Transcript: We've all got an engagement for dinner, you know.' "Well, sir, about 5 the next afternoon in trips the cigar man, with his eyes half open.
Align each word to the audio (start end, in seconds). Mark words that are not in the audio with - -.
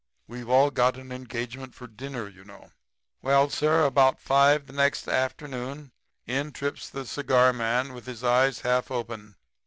We've 0.27 0.49
all 0.49 0.71
got 0.71 0.97
an 0.97 1.11
engagement 1.11 1.75
for 1.75 1.85
dinner, 1.85 2.27
you 2.27 2.43
know.' 2.43 2.71
"Well, 3.21 3.51
sir, 3.51 3.85
about 3.85 4.19
5 4.19 4.65
the 4.65 4.73
next 4.73 5.07
afternoon 5.07 5.91
in 6.25 6.53
trips 6.53 6.89
the 6.89 7.05
cigar 7.05 7.53
man, 7.53 7.93
with 7.93 8.07
his 8.07 8.23
eyes 8.23 8.61
half 8.61 8.89
open. 8.89 9.35